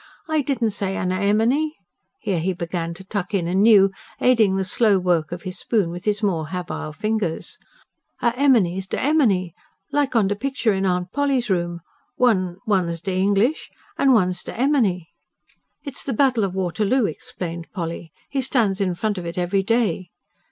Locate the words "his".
5.43-5.59, 6.05-6.23